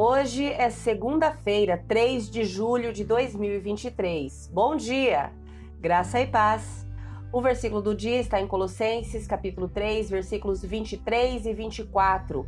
[0.00, 4.48] Hoje é segunda-feira, 3 de julho de 2023.
[4.54, 5.32] Bom dia,
[5.80, 6.86] graça e paz.
[7.32, 12.46] O versículo do dia está em Colossenses, capítulo 3, versículos 23 e 24,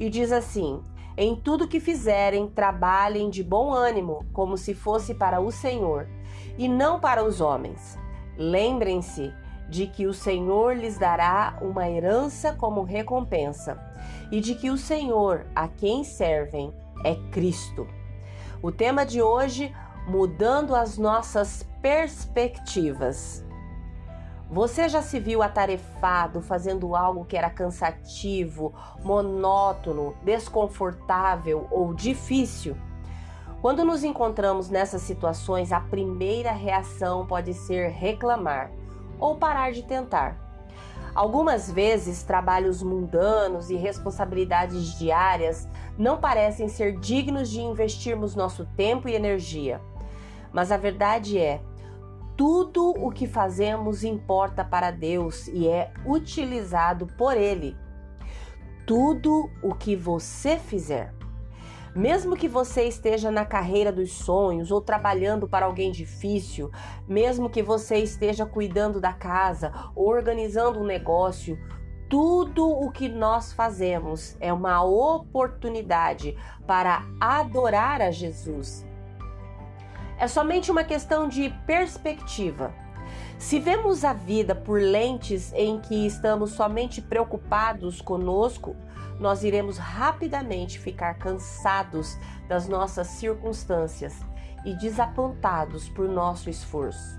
[0.00, 0.82] e diz assim:
[1.16, 6.08] Em tudo que fizerem, trabalhem de bom ânimo, como se fosse para o Senhor,
[6.56, 7.98] e não para os homens.
[8.38, 9.32] Lembrem-se
[9.68, 13.80] de que o Senhor lhes dará uma herança como recompensa,
[14.30, 16.72] e de que o Senhor, a quem servem,
[17.04, 17.86] é Cristo.
[18.62, 19.74] O tema de hoje,
[20.06, 23.44] mudando as nossas perspectivas.
[24.48, 28.72] Você já se viu atarefado fazendo algo que era cansativo,
[29.02, 32.76] monótono, desconfortável ou difícil?
[33.60, 38.70] Quando nos encontramos nessas situações, a primeira reação pode ser reclamar
[39.18, 40.36] ou parar de tentar.
[41.14, 49.08] Algumas vezes, trabalhos mundanos e responsabilidades diárias não parecem ser dignos de investirmos nosso tempo
[49.08, 49.80] e energia.
[50.52, 51.62] Mas a verdade é,
[52.36, 57.74] tudo o que fazemos importa para Deus e é utilizado por Ele.
[58.86, 61.14] Tudo o que você fizer
[61.96, 66.70] mesmo que você esteja na carreira dos sonhos ou trabalhando para alguém difícil,
[67.08, 71.58] mesmo que você esteja cuidando da casa ou organizando um negócio,
[72.08, 76.36] tudo o que nós fazemos é uma oportunidade
[76.66, 78.86] para adorar a Jesus.
[80.18, 82.74] É somente uma questão de perspectiva.
[83.38, 88.76] Se vemos a vida por lentes em que estamos somente preocupados conosco,
[89.18, 94.14] nós iremos rapidamente ficar cansados das nossas circunstâncias
[94.64, 97.18] e desapontados por nosso esforço.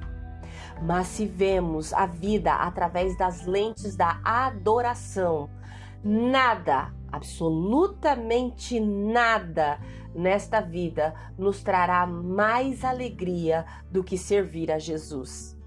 [0.81, 5.49] Mas se vemos a vida através das lentes da adoração,
[6.03, 9.79] nada, absolutamente nada
[10.13, 15.57] nesta vida nos trará mais alegria do que servir a Jesus.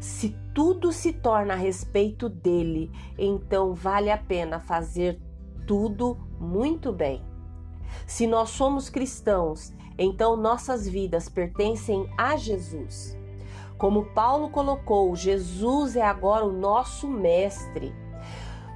[0.00, 5.20] Se tudo se torna a respeito dele, então vale a pena fazer
[5.66, 7.22] tudo muito bem.
[8.06, 13.18] Se nós somos cristãos, então nossas vidas pertencem a Jesus.
[13.76, 17.94] Como Paulo colocou, Jesus é agora o nosso mestre.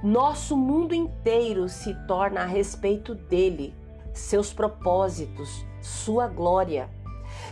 [0.03, 3.73] Nosso mundo inteiro se torna a respeito dele,
[4.13, 6.89] seus propósitos, sua glória.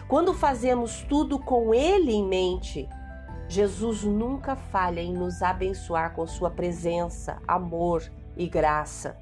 [0.07, 2.87] Quando fazemos tudo com ele em mente,
[3.49, 8.03] Jesus nunca falha em nos abençoar com sua presença, amor
[8.37, 9.17] e graça.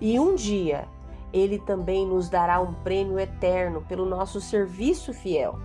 [0.00, 0.86] E um dia
[1.32, 5.58] ele também nos dará um prêmio eterno pelo nosso serviço fiel.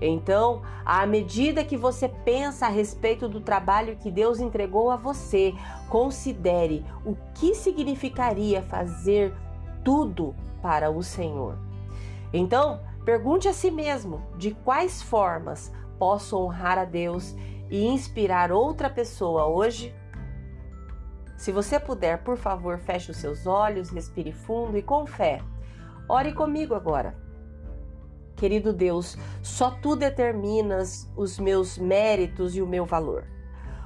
[0.00, 5.52] Então, à medida que você pensa a respeito do trabalho que Deus entregou a você,
[5.88, 9.34] considere o que significaria fazer
[9.82, 11.58] tudo para o Senhor.
[12.32, 17.34] Então, pergunte a si mesmo de quais formas posso honrar a Deus
[17.70, 19.94] e inspirar outra pessoa hoje?
[21.36, 25.40] Se você puder, por favor, feche os seus olhos, respire fundo e com fé.
[26.08, 27.14] Ore comigo agora.
[28.36, 33.24] Querido Deus, só tu determinas os meus méritos e o meu valor.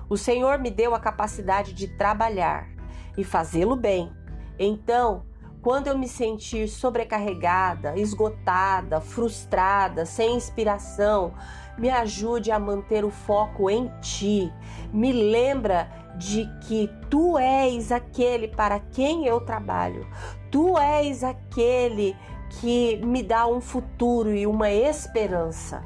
[0.08, 2.68] O Senhor me deu a capacidade de trabalhar
[3.16, 4.10] e fazê-lo bem.
[4.58, 5.24] Então,
[5.62, 11.34] quando eu me sentir sobrecarregada, esgotada, frustrada, sem inspiração,
[11.76, 14.52] me ajude a manter o foco em ti.
[14.92, 20.06] Me lembra de que tu és aquele para quem eu trabalho.
[20.50, 22.16] Tu és aquele
[22.60, 25.82] que me dá um futuro e uma esperança.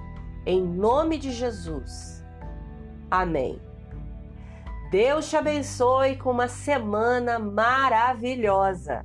[0.46, 2.24] Em nome de Jesus.
[3.10, 3.60] Amém.
[4.90, 9.04] Deus te abençoe com uma semana maravilhosa.